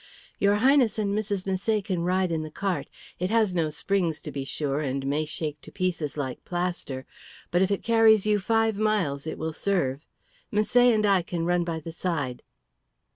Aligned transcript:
"Your 0.39 0.55
Highness 0.55 0.97
and 0.97 1.13
Mrs. 1.13 1.45
Misset 1.45 1.83
can 1.85 2.01
ride 2.01 2.31
in 2.31 2.41
the 2.41 2.49
cart. 2.49 2.87
It 3.19 3.29
has 3.29 3.53
no 3.53 3.69
springs, 3.69 4.19
to 4.21 4.31
be 4.31 4.43
sure, 4.45 4.79
and 4.79 5.05
may 5.05 5.25
shake 5.25 5.61
to 5.61 5.71
pieces 5.71 6.17
like 6.17 6.43
plaster. 6.43 7.05
But 7.51 7.61
if 7.61 7.69
it 7.69 7.83
carries 7.83 8.25
you 8.25 8.39
five 8.39 8.77
miles, 8.79 9.27
it 9.27 9.37
will 9.37 9.53
serve. 9.53 10.07
Misset 10.51 10.91
and 10.95 11.05
I 11.05 11.21
can 11.21 11.45
run 11.45 11.63
by 11.63 11.79
the 11.79 11.91
side." 11.91 12.41